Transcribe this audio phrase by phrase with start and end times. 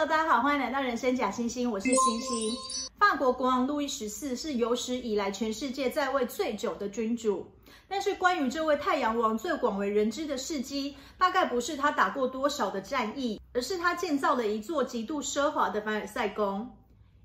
[0.00, 2.56] 大家好，欢迎来到人生假星星，我是星星。
[2.98, 7.46] 法国国王路易十四是有史以来全世界在位最久的君主，
[7.86, 16.74] 但是关于这位太阳王最广为人知的事迹，大概不是他打过多少的战役，而是他建造了一座极度奢华的凡尔赛宫。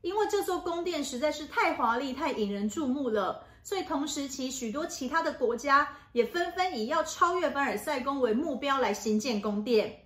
[0.01, 10.01] 因为这座宫殿实在是太华丽、太引人注目了，所以同时期许多其他的国家也纷纷以要超越凡尔赛宫为目标来兴建宫殿，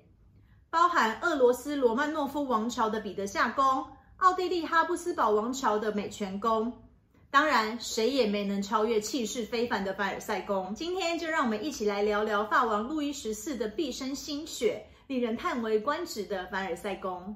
[0.71, 3.83] 包含俄罗斯罗曼诺夫王朝的彼得夏宫、
[4.17, 6.71] 奥地利哈布斯堡王朝的美泉宫，
[7.31, 10.75] 当然谁也没能超越气势非凡的凡尔赛宫。
[10.75, 17.35] 今天就让我们一起来聊聊法王路易十四的毕生心血，令人叹为观止的凡尔赛宫。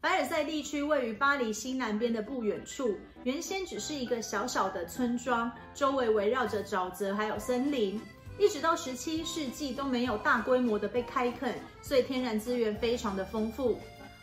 [0.00, 8.00] 凡尔赛地区位于巴黎西南边的不远处，原先只是一个小小的村庄，周围围绕着沼泽还有森林，
[8.38, 13.78] 一直到十七世纪都没有大规模的被开垦，所以天然资源非常的丰富。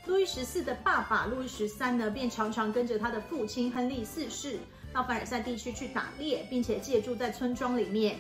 [0.06, 4.60] 路易十四的爸爸路易十三呢，便常常跟着他的父亲亨利四世
[4.92, 8.18] 到凡尔赛地区去打猎，并且借住在村庄里面。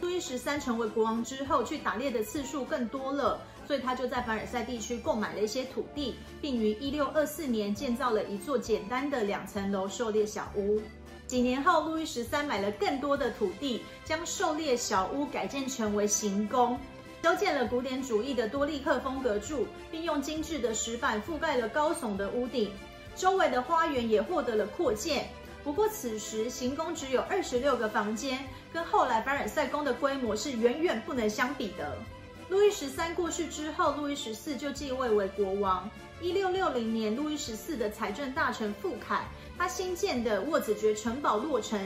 [0.00, 3.40] 路易十三成为国王之后，去打猎的次数更多了。
[3.66, 10.80] 所以他就在凡尔赛地区购买了一些土地，并于一六二四年建造了一座简单的两层楼狩猎小屋。
[11.26, 16.78] 几年后，路易十三买了更多的土地，将狩猎小屋改建成为行宫，
[17.22, 22.70] 修建了古典主义的多力克风格柱，并用精致的石板覆盖了高耸的屋顶。
[23.16, 25.28] 周围的花园也获得了扩建。
[25.64, 28.38] 不过此时行宫只有二十六个房间，
[28.72, 31.98] 跟后来凡尔赛宫的规模是远远不能相比的。
[32.48, 35.90] 路易十三过世之后，路易十四就继位为国王。
[36.20, 39.24] 一六六零年，路易十四的财政大臣傅凯，
[39.58, 41.78] 他新建的沃子爵城堡落成，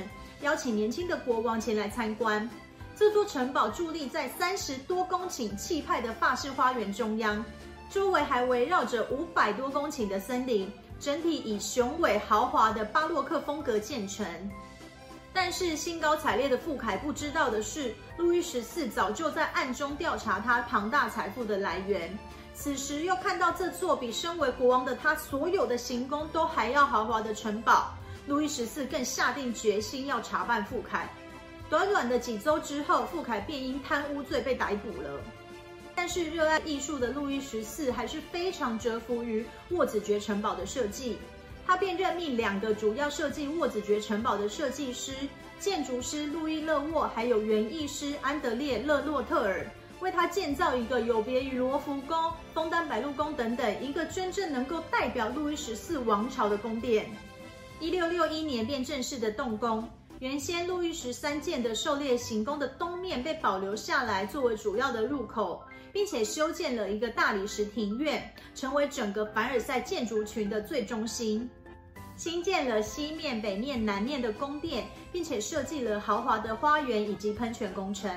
[0.43, 2.49] 邀请年轻的国王前来参观。
[2.97, 7.45] 这座城堡伫立在三十多公顷气派的法式花园中央，
[7.91, 14.25] 周围还围绕着五百多公顷的森林，整体以雄伟豪华的巴洛克风格建成。
[15.33, 22.17] 但是兴高采烈的傅凯不知道的是，路易十四早就在暗中调查他庞大财富的来源。
[22.63, 27.95] 此时又看到这座比身为国王的他所有的行宫都还要豪华的城堡，
[28.27, 31.09] 路易十四更下定决心要查办傅凯。
[31.71, 35.09] 短短的几周之后，傅凯便因贪污罪被逮捕了。
[35.95, 41.17] 但是热爱艺术的路易十四还是非常折服于沃子爵城堡的设计。
[41.67, 45.15] 他便任命两个主要设计沃子爵城堡的设计师、
[45.59, 49.67] 建筑师路易勒沃，还有园艺师安德烈勒洛特尔，
[50.01, 52.17] 为他建造一个有别于罗浮宫、
[52.55, 57.07] 枫丹白露宫等等一个真正能够代表路易十四王朝的宫殿。
[57.79, 59.89] 一六六一年便正式的动工。
[60.19, 65.63] 原先路易十三建的狩猎行宫的东面被保留下来，作为主要的入口，
[65.95, 71.49] 并且修建了一个大理石庭院，成为整个凡尔赛建筑群的最中心。
[72.17, 78.11] 新建了西面、北面、南面的宫殿，并且设计了豪华的花园以及喷泉工程。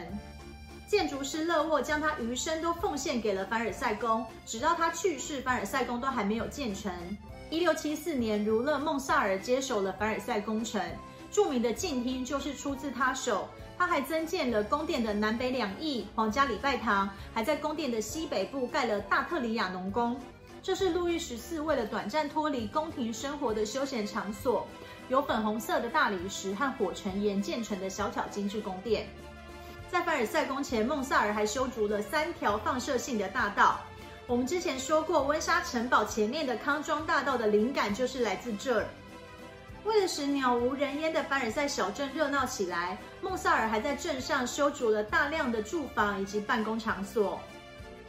[0.93, 6.93] 建筑师勒沃将他余生都奉献给了凡尔赛宫，直到他去世，凡尔赛宫都还没有建成。
[7.49, 10.79] 一六七四年，儒勒孟萨尔接手了凡尔赛工程，
[11.31, 13.49] 著名的镜厅就是出自他手。
[13.75, 20.15] 他还增建了宫殿的南北两翼、皇家礼拜堂，还在宫殿的西北部盖了大特里亚农宫。
[20.61, 24.67] 这是路易十四为了短暂脱离宫廷生活的休闲场所，
[25.09, 29.07] 由粉红色的大理石和火成岩建成的小巧精致宫殿。
[29.93, 33.79] 在凡尔赛宫前，孟萨尔还修筑了三条放射性的大道。
[34.25, 38.87] 我们之前说过，温莎城堡前面的康庄大道的灵感就是来自这儿。
[39.83, 47.39] 为了使鸟无人烟的凡尔赛小镇热闹起来，孟萨尔还在镇上修筑了大量的住房以及办公场所。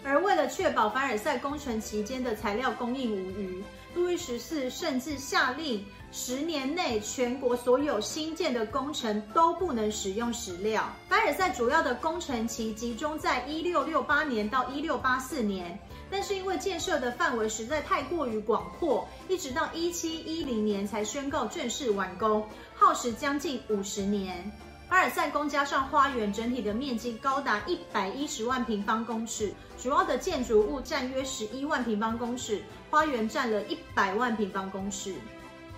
[0.02, 3.62] 而为了确保凡尔赛工程期间的材料供应无虞，
[3.94, 10.84] 路易十四甚至下令，十年内全国所有新建的工程都不能使用石料。
[11.08, 15.78] 凡尔赛主要的工程期集中在一六六八年到一六八四年，
[16.10, 24.50] 但是因为建设的范围实在太过于广阔，一直到一七一零年才宣告正式完工，耗时将近五十年。
[24.88, 35.14] 凡尔赛宫加上花园，整体的面积高达一百一十万平方公尺，主要的建筑物占约十一万平方公尺，花园占了一百万平方公尺。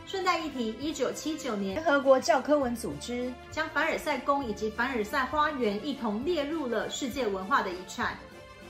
[0.04, 8.16] 顺带一提，一九七九年，联合国教科文组织将凡尔赛宫以及凡尔赛花园一同列入了世界文化的遗产。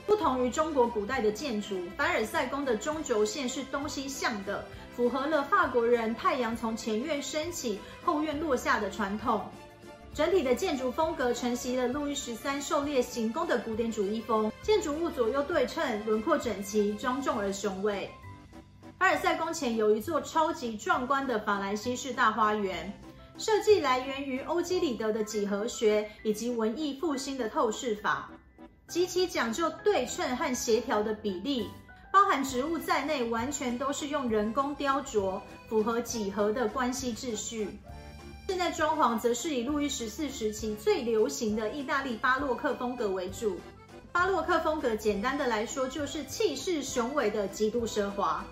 [0.05, 9.47] 不同于中国古代的建筑，凡尔赛宫的中轴线是东西向的，符合了法国人太阳从前院升起，后院落下的传统。
[10.17, 18.09] 整体的建筑风格承袭了路易十三狩猎行宫的古典主义风，建筑物左右对称，轮廓整齐，庄重而雄伟。
[18.97, 22.91] 凡尔赛宫前有一座超级壮观的法兰西式大花园，
[23.37, 28.27] 设计来源于欧几里得的几何学以及文艺复兴的透视法，
[28.87, 31.69] 极其讲究对称和协调的比例。
[32.11, 35.39] 包含植物在内，完全都是用人工雕琢，
[35.69, 37.77] 符合几何的关系秩序。
[38.47, 43.59] 现在装潢则是以路易十四时期最流行的意大利巴洛克风格为主。
[44.13, 48.43] 巴洛克风格简单的来说，就是气势雄伟的极度奢华，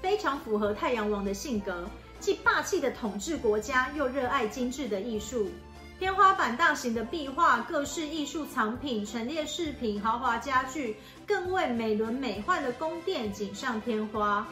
[0.00, 1.84] 非常符合太阳王的性格，
[2.20, 5.50] 既霸气的统治国家，又热爱精致的艺术。
[5.98, 14.46] 天花板大型的壁画、各式艺术藏品、陈列饰品、豪华家具，更为美轮美奂的宫殿锦上添花。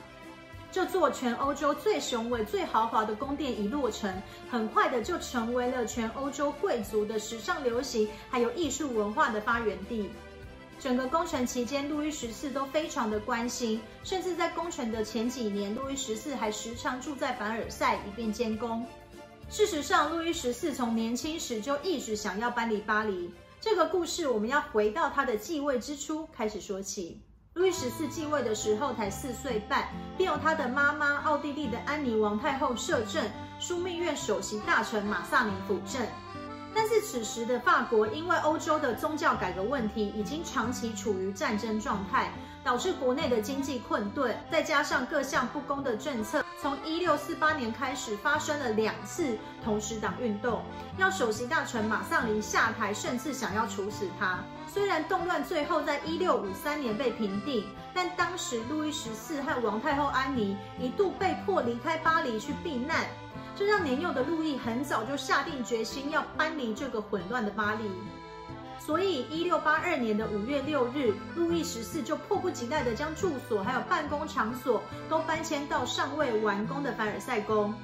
[0.71, 4.15] 这座全欧洲最雄伟、最豪华的宫殿一落成，
[4.51, 10.11] 很快的就成为了全欧洲贵族的时尚流行，还有艺术文化的发源地。
[10.79, 18.87] 整个工程期间，路易十四都非常的关心，甚至在工程的前几年，路易十四还时常住在凡尔赛，以便监工。
[19.49, 23.33] 事实上，路易十四从年轻时就一直想要搬离巴黎。
[23.61, 27.21] 这个故事我们要回到他的继位之初开始说起。
[27.59, 33.29] 路易十四继位的时候才四岁半，便由他的妈妈奥地利的安妮王太后摄政，
[33.61, 36.07] 枢密院首席大臣马萨林辅政。
[36.75, 42.33] 但是此时的法国因为欧洲的宗教改革问题，已经长期处于战争状态。
[42.65, 50.63] 导致国内的经济困顿，再加上各项不公的政策，从一六四八年开始发生了两次同时党运动，
[50.99, 54.41] 要首席大臣马萨林下台，甚至想要处死他。
[54.67, 57.65] 虽然动乱最后在一六五三年被平定，
[57.95, 63.07] 但当时路易十四和王太后安妮一度被迫离开巴黎去避难，
[63.59, 67.91] 这让年幼的路易很早就下定决心要搬离这个混乱的巴黎。
[68.79, 77.75] 所以，一六八二年的五月六日，路易十四就迫不及待地将住所还有办公场所都搬迁到尚未完工的凡尔赛宫。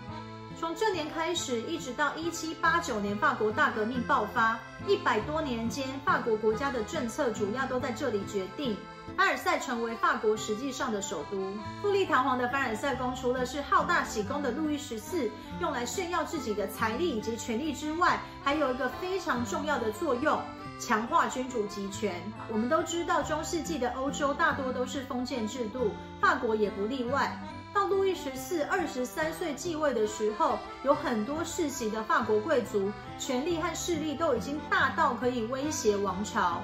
[0.57, 4.57] 从这年开始，一直到一七八九年法国大革命爆发，
[4.87, 8.77] 一百多年间，法国国家的政策主要都在这里决定。
[9.17, 11.53] 凡尔赛成为法国实际上的首都。
[11.81, 15.31] 富丽堂皇的凡尔赛宫，除了是好大喜功的路易十四
[15.61, 20.41] 用来炫耀自己的财力以及权力之外，还有一个非常重要的作用。
[20.81, 22.21] 强化君主集权。
[22.51, 27.39] 我们都知道，中世纪的欧洲大多都是封建制度，法国也不例外。
[27.73, 32.91] 到路易十四二十三岁继位的时候，有很多世袭的法国贵族，
[33.21, 36.61] 权力和势力都已经大到可以威胁王朝。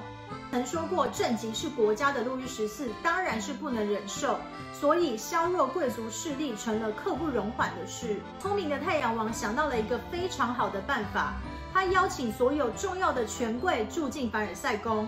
[0.51, 4.37] 曾说过政绩是国家的路易十四，当然是不能忍受，
[4.73, 8.19] 所以削弱贵族势力成了刻不容缓的事。
[8.39, 11.33] 聪明的太阳王想到了一个非常好的办法。
[11.73, 15.07] 他邀请所有重要的权贵住进凡尔赛宫，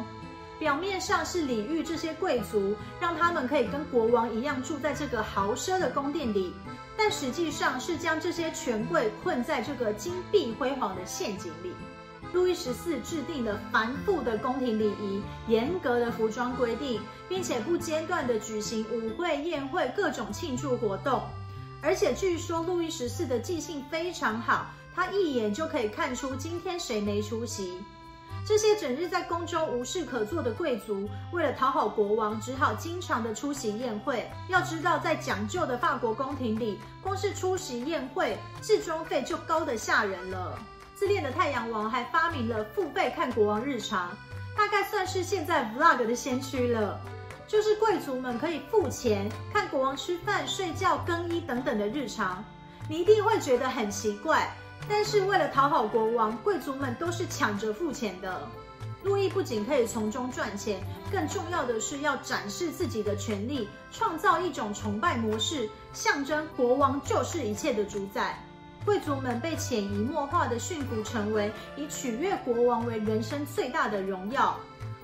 [0.57, 6.53] 表面上是礼遇这些贵族，让他们可以跟国王一样住在这个豪奢的宫殿里，
[6.95, 11.73] 但实际上是将这些权贵困在这个金碧辉煌的陷阱里。
[12.33, 16.99] 路易十四制定了繁复的宫廷礼仪、严格的服装规定，
[17.29, 21.21] 并且不间断地举行舞会、宴会、各种庆祝活动，
[21.81, 24.65] 而且据说路易十四的记性非常好。
[24.95, 27.83] 他一眼就可以看出今天谁没出席。
[28.45, 34.29] 这些整日在宫中无事可做的贵族，为了讨好国王，只好经常的出席宴会。
[34.49, 40.59] 要知道，在讲究的法国宫廷里，光是出席宴会，置装费就高得吓人了。
[40.95, 44.15] 自恋的太阳王还发明了付费看国王日常，
[44.55, 46.99] 大概算是现在 vlog 的先驱了。
[47.45, 52.43] 就是贵族们可以付钱看国王吃饭、睡觉、更衣等等的日常，
[52.89, 54.55] 你一定会觉得很奇怪。
[54.87, 58.47] 但是为了讨好国王，贵族们都是抢着付钱的。
[59.03, 60.81] 路易不仅可以从中赚钱，
[61.11, 68.41] 更重要的是要展示自己的权力，创造一种崇拜模式，象征国王就是一切的主宰。
[68.85, 74.57] 贵族们被潜移默化的驯服，成为以取悦国王为人生最大的荣耀。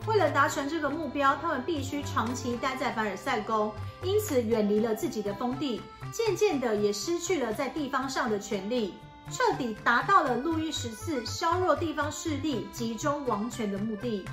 [0.08, 3.72] 为了达成这个目标，他们必须长期待在凡尔赛宫，
[4.02, 5.82] 因此远离了自己的封地，
[6.12, 8.96] 渐渐的也失去了在地方上的权力。
[9.32, 14.26] 彻底达到了路易十四削弱地方势力、集中王权的目的。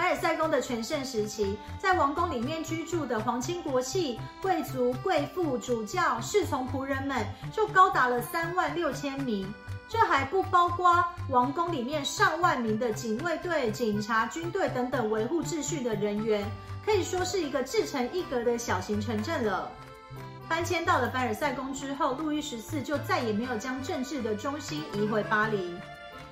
[0.00, 9.52] 凡尔赛宫的全盛时期，在王宫里面居住的皇亲国戚、贵族、贵妇、主教、侍从、仆人们就高达了三万六千名，
[9.90, 16.50] 这还不包括王宫里面上万名的警卫队、警察、军队等等维护秩序的人员，
[16.82, 19.70] 可以说是一个自成一格的小型城镇了。
[20.48, 25.74] 搬迁到了凡尔赛宫之后，路易十四就再也没有将政治的中心移回巴黎。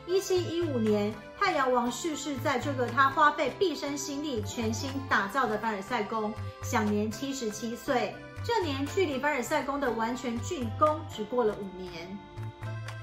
[0.09, 8.17] 一七一五年，太阳王逝世在这个他花费毕生心力全新打造的凡尔赛宫，享年七十七岁。
[8.43, 12.19] 这年距离凡尔赛宫的完全竣工只过了五年。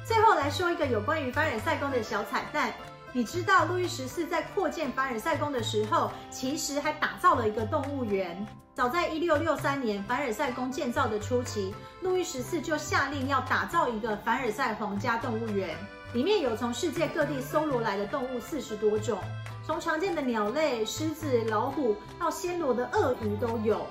[0.04, 2.74] 最后来说一个有关于凡尔赛宫的小彩蛋，
[3.14, 8.44] 你知道路易十四在扩建凡尔赛宫的时候，其实还打造了一个动物园。
[8.74, 11.72] 早在一六六三年凡尔赛宫建造的初期，
[12.02, 15.78] 路易十四就下令要打造一个凡尔赛皇家动物园，
[16.14, 19.20] 里面有从世界各地搜罗来的动物四十多种，
[19.66, 23.86] 从常见的鸟类、狮子、老虎到暹罗的鳄鱼都有。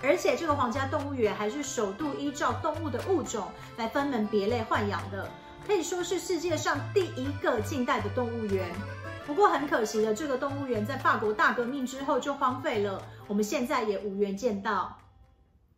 [0.00, 5.28] 而且这个皇家动物园还是首度依照动物的物种来分门别类豢养的。
[5.66, 8.70] 可以说是世界上第一个近代的动物园，
[9.26, 14.96] 不过很可惜的，这个动物园在法国大革命之后就荒废了，我们现在也无缘见到。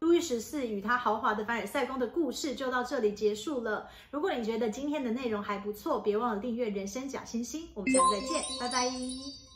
[0.01, 3.87] 路易十四与他豪华的凡尔赛宫的故事就到这里结束了。
[4.11, 9.50] 如果你觉得今天的内容还不错，别忘了订阅人生假星星，我们下次再见，拜拜。